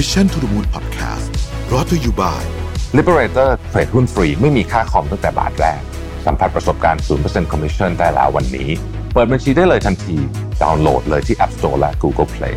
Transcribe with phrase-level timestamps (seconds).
[0.00, 1.30] Mission to the Moon Podcast
[1.72, 2.42] รอ t to you by
[2.98, 5.80] Liberator เทรดหุ้นฟรีไม่มีค่าคอมตั้งแต่บาทแรก
[6.26, 8.68] สัมผัสประสบการณ์ 0% Commission ได้แล้ววันนี้
[9.12, 10.16] เปิดบัญชีได้เลยทันที
[10.62, 12.54] ดาวน์โหลดเลยที่ App Store และ Google Play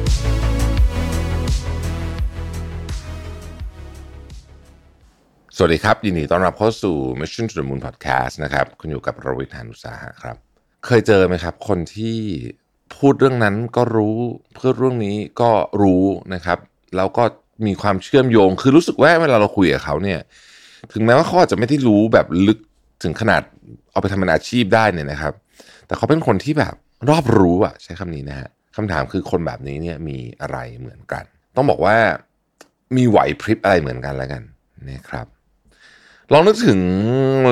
[5.56, 10.36] สวัสดีครับ ยินดีต้อนรับเข้าสู่ Mission to the Moon Podcast นะครับ คุณอยู่กับรวิทยานุสาหะครับ
[10.86, 12.18] เคยเจอไหมครับ คนที่
[12.96, 14.18] พูดเรื่องนั้นก็รู้
[14.56, 15.52] เพื่อเรื่องนี้ก็
[15.82, 16.04] รู้
[16.36, 16.60] นะครับ
[16.96, 17.24] แล้วก็
[17.66, 20.20] มีความเชื่อมโยง คือรู้สึกว่าเวลาเราคุยกับเขาเนี่ย
[20.94, 22.60] ถึงแม้ว่าเขาอาจจะไม่ได้รู้แบบลึก
[23.04, 23.42] ถึงขนาด
[23.92, 25.34] เอาไปทำเป็นอาชีพได้เนี่ยนะครับ
[25.88, 26.74] แต่เขาเป็นคนที่แบบ
[27.10, 31.24] รอบรู้อะใช้คำนี้นะฮะคำถามคือคนแบบนี้เนี่ยมีอะไรเหมือนกัน
[31.56, 31.98] ต้องบอกว่า
[32.96, 34.44] มีไหวพริบอะไรเหมือนกันแล้วกัน
[34.90, 35.28] นะครับ
[36.34, 36.80] ลองนึกถึง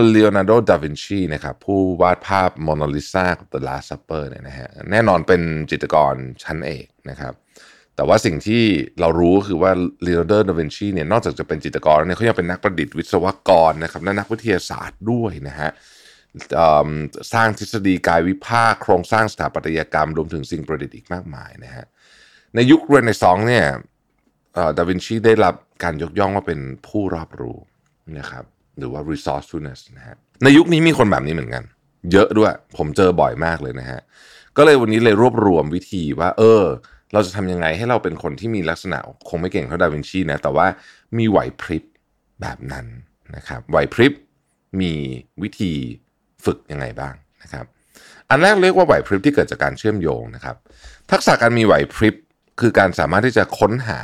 [0.10, 7.34] เลโอนาร์โด ดาวินชีนะครับ ผู้วาดภาพโมนาลิซากับ The Last Supper เนี่ยนะฮะแน่นอนเป็นจิตรกรชั้นเอกนะครับ
[7.96, 8.64] แต่ว่าสิ่งที่
[9.00, 9.72] เรารู้คือว่า
[10.04, 15.70] เล o โอนาร์โดดาวินชีเนี่ยนอกจากจะเป็นจิตรกรเนี่ยเขายังเป็นนักประดิษฐ์วิศวกรนะครับและนักวิทยาศาสตร์ด้วยนะฮะ
[17.34, 21.86] สร้างทฤษฎีกายวิภาค โครงสร้างสถาปัตยกรรม รวมถึงสิ่งประดิษฐ์อีกมากมายนะฮะ
[22.56, 23.66] ในยุคเรเนซองส์เนี่ย
[24.78, 27.58] ดาวินชีได้รับการยกย่องว่าเป็นผู้รอบรู้
[28.20, 28.44] นะครับ
[28.78, 31.64] หรือว่า resourcefulness นะฮะในยุคนี้มีคนแบบนี้เหมือนกัน
[32.12, 34.02] เยอะด้วยผมเจอบ่อยมากเลยนะฮะ
[34.58, 36.64] ก็เลยวันนี้เลยรวบรวมวิธีว่า เออ
[37.14, 38.98] เราจะทำยังไงให้เราเป็นคนที่มีลักษณะ
[39.30, 40.68] คงไม่เก่งเท่าดาวินชีนะแต่ว่า
[41.18, 41.84] มีไหวพริบ
[42.42, 42.86] แบบนั้น
[43.36, 44.14] นะครับไหวพริบ
[44.82, 44.94] มี
[45.42, 45.72] วิธี
[46.46, 47.66] ฝึกยังไงบ้างนะครับ
[48.30, 50.56] อันแรกเรียกว่าไหวพริบที่เกิดจากการเชื่อมโยงนะครับ
[51.12, 52.16] ทักษะการมีไหวพริบ
[52.62, 54.02] คือการสามารถที่จะค้นหา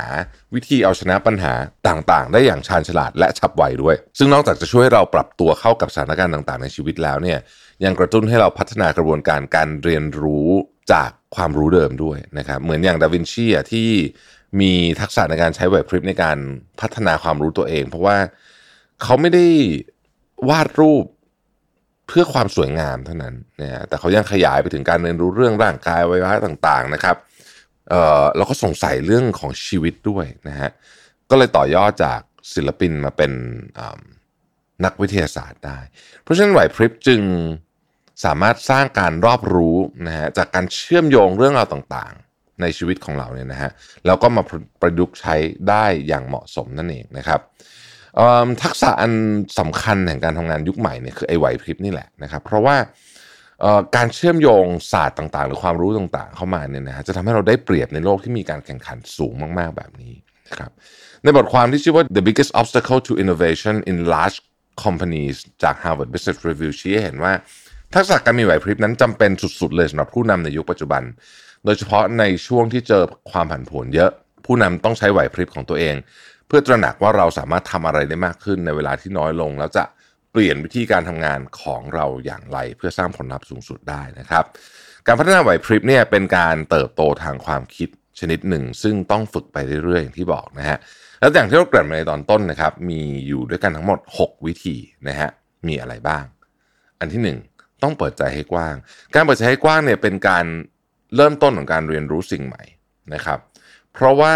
[0.54, 1.52] วิธีเอาชนะปัญหา
[1.88, 7.38] ต่างๆ ได้อย่างชาญฉลาดและฉับไวด้วย ซึ่งนอกจากจะช่วยให้เราปรับตัวเข้ากับสถานการณ์ต่างๆ ในชีวิตแล้วเนี่ย
[7.84, 10.48] ยังกระตุ้นให้เราพัฒนากระบวนการการเรียนรู้
[10.92, 13.88] จากความรู้เดิมด้วยนะครับเหมือนอย่างดาวินชีอะที่
[14.60, 16.38] มีทักษะในการใช้ไหวพริบในการ
[16.80, 18.16] พัฒนาความรู้ตัวเอง เพราะว่า
[19.02, 19.46] เขาไม่ได้
[20.48, 21.04] วาดรูป
[22.08, 27.16] เพื่อความสวยงามเท่านั้นนะฮะแต่เขายังขยายไปถึงการเรียนรู้เรื่องร่างกายอวัยวะต่างๆนะครับ
[27.90, 30.70] เออเราก็สงสัยเรื่องของชีวิตด้วยนะฮะ
[31.30, 32.20] ก็เลยต่อยอดจาก
[32.54, 33.32] ศิลปินมาเป็น
[34.84, 35.78] นักวิทยาศาสตร์ได้
[36.22, 37.20] เพราะฉะนั้นไหวพริบจึง
[38.24, 43.70] สามารถสร้างการรอบรู้นะฮะจากการเชื่อมโยงเรื่องราวต่างๆ ในชีวิตของเราเนี่ยนะฮะ
[44.06, 44.42] แล้วก็มา
[44.80, 45.34] ประยุกต์ใช้
[45.68, 47.40] ได้อย่างเหมาะสมนั่นเองนะครับ
[48.62, 49.12] ทักษะอัน
[49.58, 52.76] สำคัญแห่งการทำงานยุคใหม่เนี่ยคือไอไหวพริบนี่แหละนะครับเพราะว่า
[53.96, 60.14] การเชื่อมโยงศาสตร์ต่างๆ หรือความรู้ต่างๆ เข้ามาเนี่ยนะฮะจะทำให้เราได้เปรียบในโลกที่มีการแข่งขันสูงมากๆ แบบนี้
[60.48, 60.70] นะครับ
[61.22, 64.38] ในบทความที่ชื่อว่า the biggest obstacle to innovation in large
[64.84, 67.32] companies จาก Harvard Business Review ชี้ให้เห็นว่า
[67.94, 69.30] ทักษะการมีไหวพริบนั้นจำเป็น
[69.60, 71.02] สุดๆเลยสำหรับผู้นำในยุคปัจจุบัน
[71.64, 74.10] โดยเฉพาะในช่วงที่เจอความผันผวนเยอะ
[74.46, 75.96] ผู้นำต้องใช้ไหวพริบของตัวเอง
[76.46, 79.84] เพื่อตระหนักว่าเราสามารถทำอะไรได้มากขึ้นในเวลาที่น้อยลง แล้วจะ
[80.32, 84.44] เปลี่ยนวิธีการทำงานของเราอย่างไร เพื่อสร้างผลลัพธ์สูงสุดได้นะครับ
[85.06, 87.88] การพัฒนาไหวพริบเนี่ยเป็นการเติบโตทางความคิด
[88.20, 90.78] ชนิดหนึ่ง ซึ่งต้องฝึกไปเรื่อยๆอย่างที่บอกนะฮะ
[91.20, 94.76] แล้วอย่างที่เราเกริ่นมาในตอนต้นนะครับ มีอยู่ด้วยกันทั้งหมด 6 วิธี
[95.08, 95.28] นะฮะ
[95.66, 96.24] มีอะไรบ้าง
[97.00, 97.38] อันที่หนึ่ง
[97.82, 98.74] ต้องเปิดใจให้กว้าง
[99.14, 100.44] การเปิดใจให้กว้างเนี่ยเป็นการ
[101.16, 102.62] เริ่มต้นของการเรียนรู้สิ่งใหม่
[103.14, 103.38] นะครับ
[103.92, 104.34] เพราะว่า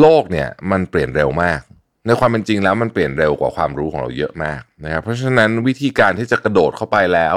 [0.00, 1.60] โลกเนี่ยมันเปลี่ยนเร็วมาก
[2.06, 7.36] ในความเป็นจริงแล้วมันเปลี่ยนเร็วกว่าความรู้ของเราเยอะมากนะครับ เพราะฉะนั้นวิธีการที่จะกระโดดเข้าไปแล้ว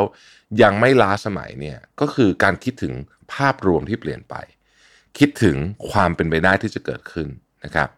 [0.62, 2.94] ยังไม่ล้าสมัยเนี่ยก็คือการคิดถึง
[3.34, 4.36] ภาพรวมที่เปลี่ยนไป
[5.20, 5.58] คิดถึง
[5.92, 7.28] ความเป็นไปได้ที่จะเกิดขึ้น
[7.66, 7.90] นะครับ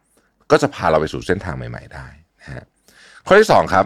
[0.52, 2.08] ก็จะพาเราไปสู่เส้นทางใหม่ ๆ ได้
[2.40, 2.64] นะฮะ
[3.26, 3.86] ข้อที่สองครับ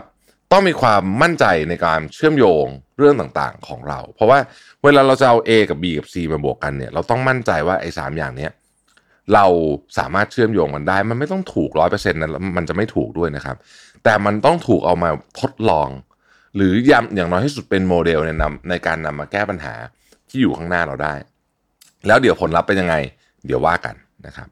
[0.54, 2.66] ต้องมีความมั่นใจในการเชื่อมโยง
[2.98, 4.40] เรื่องต่างๆของเรา เพราะว่า
[4.84, 8.52] เวลาเราจะเอา A กับ B กับ C มาบวกกันเนี่ย เราต้องมั่นใจว่าไอ้สามอย่างเนี้ย
[9.34, 9.46] เรา
[9.98, 13.58] สามารถเชื่อมโยงมันได้ มันไม่ต้องถูกร้อยเปอร์เซ็นต์นะแล้วมันจะไม่ถูกด้วยนะครับ
[14.04, 15.10] แต่มันต้องถูกเอามา
[15.42, 15.90] ทดลอง
[16.56, 19.74] หรือย้ำอย่างน้อยที่สุดเป็นโมเดลในนำในการนำมาแก้ปัญหา
[20.30, 21.14] ที่อยู่ข้างหน้าเราได้
[22.08, 22.96] แล้วเดี๋ยวผลลัพธ์เป็นยังไง
[23.46, 23.96] เดี๋ยวว่ากัน
[24.28, 24.50] นะครับ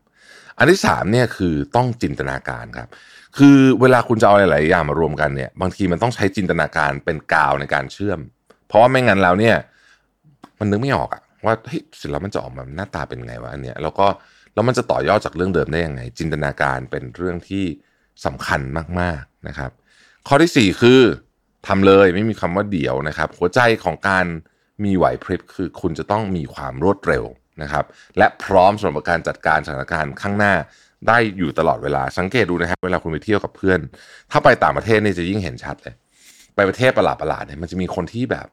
[0.57, 2.89] อันที่สามเนี่ยคือต้องจินตนาการครับ
[3.37, 8.19] คือเวลาคุณจะเอาหลายๆอย่างมารวมกันเนี่ย บางทีมันต้องใช้จินตนาการเป็นกาวในการเชื่อม
[8.67, 9.55] เพราะว่าไม่งั้นแล้วเนี่ย
[10.59, 14.07] มันนึกไม่ออกอะว่าเฮ้ยเสร็จแล้วมันจะออกมาหน้าตาเป็นไงวะอันเนี้ยแล้วก็
[14.53, 17.65] แล้วมันจะต่อยอดจากเรื่องเดิมได้ยังไง จินตนาการเป็นเรื่องที่
[18.25, 18.61] สำคัญ
[18.99, 19.71] มากๆนะครับ
[20.27, 21.01] ข้อที่สี่คือ
[21.67, 24.25] ทำเลยไม่มีคำว่าเดี๋ยวนะครับ หัวใจของการ
[24.83, 27.23] มีไหวพริบคือคุณจะต้องมีความรวดเร็ว
[27.61, 27.85] นะครับ
[28.17, 30.53] และพร้อมสำหรับการจัดการสถานการณ์ข้างหน้า
[31.07, 33.79] ได้อยู่ตลอดเวลาสังเกตดูนะครับเวลาคุณไปเที่ยวกับเพื่อน
[34.31, 35.93] ถ้าไปต่างประเทศนี่จะยิ่งเห็นชัดเลย
[36.55, 38.47] ไปประเทศประหลาดประหลาดๆเนี่ยมันจะมีคนที่แบบ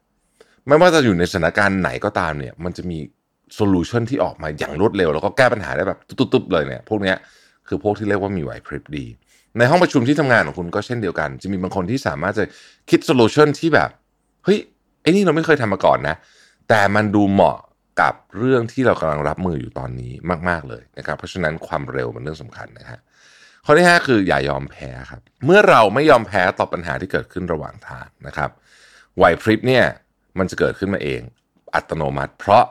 [0.69, 2.99] ไม่ว่าจะอยู่ในสถานการณ์ไหนก็ตามเนี่ย มันจะมี
[3.55, 7.17] solution ที่ออกมาอย่างรวดเร็ว แล้วก็แก้ปัญหาได้แบบตุ๊บๆเลยเนี่ยพวกเนี้ย
[7.69, 9.07] คือพวกที่เรียกว่ามีไหวพริบดี
[9.59, 12.45] ในห้องประชุมที่ทำงานของคุณก็เช่นเดียวกัน จะมีบางคนที่สามารถจะ
[12.91, 13.91] คิด solution ที่แบบ
[14.45, 14.59] เฮ้ย
[15.03, 16.17] ไอ้นี่เราไม่เคยทำมาก่อนนะ
[16.69, 17.57] แต่มันดูเหมาะ
[18.01, 20.13] กับเรื่องที่เรากำลังรับมืออยู่ตอนนี้
[20.49, 23.01] มาก ๆเลยนะครับ เพราะฉะนั้นความเร็วเป็นเรื่องสำคัญนะครับ
[23.65, 28.51] ข้อที่ 5 คืออย่ายอมแพ้ครับ เมื่อเราไม่ยอมแพ้ต่อปัญหาที่เกิดขึ้นระหว่างทางนะครับ
[29.17, 29.85] ไหวพริบเนี่ย
[30.39, 31.21] มันจะเกิดขึ้นมาเอง
[31.75, 32.65] อัตโนมัติ เพราะ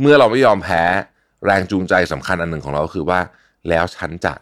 [0.00, 0.82] เมื่อเราไม่ยอมแพ้
[1.44, 3.20] แรงจูงใจสำคัญอันหนึ่งของเราคือว่า
[3.68, 4.34] แล้วฉันจะ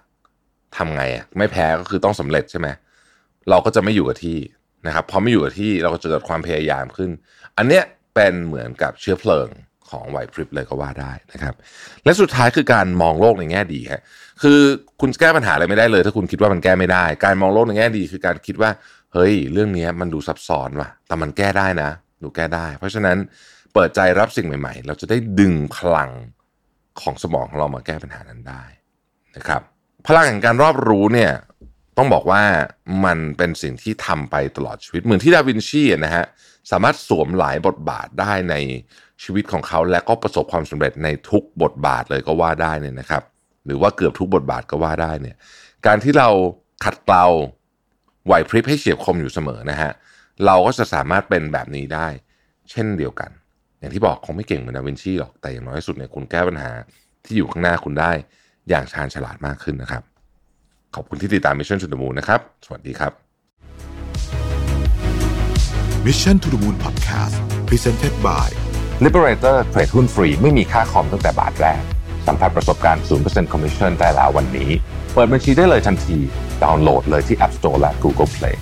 [0.77, 2.69] ทำไงอะไม่แพ้ก็คือต้องสำเร็จใช่ไหม
[3.51, 4.39] เราก็จะไม่อยู่กับที่
[4.87, 7.11] นะครับพอไม่อยู่กับที่เราก็จะเกิดความพยายามขึ้น
[7.57, 7.85] อันเนี้ย
[8.15, 9.49] เป็นเหมือนกับเชื้อเพลิง
[9.91, 11.55] ของไหวพริบเลยก็ว่าได้นะครับ
[12.05, 14.01] และสุดท้ายคือการมองโลกในแง่ดีครับ
[14.43, 14.61] คือ
[15.01, 18.71] คุณแก้ปัญหาอะไรไม่ได้เลย ถ้าคุณคิดว่ามันแก้ไม่ได้ การมองโลกในแง่ดี คือการคิดว่า
[19.15, 21.91] เฮ้ย เรื่องนี้มันดูซับซ้อนว่ะ แต่มันแก้ได้นะ
[22.23, 23.17] ดูแก้ได้ เพราะฉะนั้น
[23.75, 26.11] เปิดใจรับสิ่งใหม่ ๆ เราจะได้ดึงพลัง
[27.01, 28.65] ของสมองของเรามาแก้ปัญหานั้นได้
[29.37, 29.63] นะครับ
[30.07, 31.33] พลังแห่งการรอบรู้เนี่ย
[31.97, 32.43] ต้องบอกว่า
[33.05, 36.25] มันเป็นสิ่งที่ทำไปตลอดชีวิต เหมือนที่ดาวินชีนะฮะ
[36.71, 38.55] สามารถสวมหลายบทบาทได้ใน
[39.23, 43.23] ชีวิตของเขา และก็ประสบความสำเร็จในทุกบทบาทเลยก็ว่าได้เนี่ยนะครับ
[43.67, 45.37] หรือว่าเกือบทุกบทบาทก็ว่าได้เนี่ย
[45.87, 46.29] การที่เรา
[46.85, 47.27] ขัดเกลา
[48.27, 49.91] ไหวพริบให้เฉียบคมอยู่เสมอนะฮะ
[50.47, 52.09] เราก็จะสามารถเป็นแบบนี้ได้
[52.71, 53.31] เช่นเดียวกัน
[53.79, 56.71] อย่างที่บอกคงไม่เก่งเหมือนดาวินชีหรอกแต่อย่างน้อยสุดเนี่ยคุณแก้ปัญหา
[57.25, 58.13] ที่อยู่ข้างหน้าคุณได้
[58.69, 60.03] อย่างชาญฉลาดมากขึ้นนะครับ
[60.99, 63.13] ขอบคุณที่ติดตาม Mission to the Moon นะครับ สวัสดีครับ
[66.07, 67.37] Mission to the Moon Podcast
[67.69, 68.49] Presented by
[69.05, 71.83] Liberator เทรดหุ้นฟรีไม่มีค่าคอมตั้งแต่บาทแรก
[72.27, 74.71] สัมผัสประสบการณ์ 0% Commission ได้แล้ววันนี้
[75.15, 76.19] เปิดบัญชีได้เลยทันที
[76.63, 78.57] ดาวน์โหลดเลยที่ App Store และ Google Play